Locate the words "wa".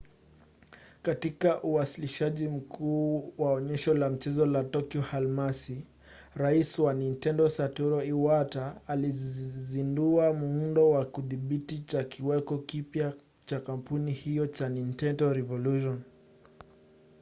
3.37-3.51, 6.79-6.93, 10.89-11.05